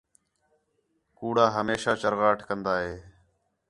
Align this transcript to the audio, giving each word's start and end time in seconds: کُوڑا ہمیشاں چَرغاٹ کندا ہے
کُوڑا 1.17 1.45
ہمیشاں 1.57 1.95
چَرغاٹ 2.01 2.39
کندا 2.47 2.73
ہے 2.83 2.95